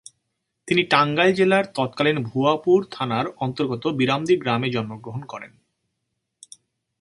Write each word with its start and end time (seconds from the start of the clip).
তিনি 0.67 0.81
টাঙ্গাইল 0.83 1.31
জেলার 1.33 1.65
তৎকালীন 1.75 2.17
ভুঞাপুর 2.23 2.79
থানার 2.91 3.25
অন্তর্গত 3.37 3.83
বিরামদী 3.87 4.35
গ্রামে 4.35 4.67
জন্মগ্রহণ 4.69 5.21
করেন। 5.25 5.51